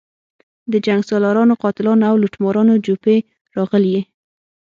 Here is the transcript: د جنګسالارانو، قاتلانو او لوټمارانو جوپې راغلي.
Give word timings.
د 0.71 0.73
جنګسالارانو، 0.85 1.59
قاتلانو 1.63 2.03
او 2.09 2.15
لوټمارانو 2.21 2.73
جوپې 2.85 3.17
راغلي. 3.57 3.99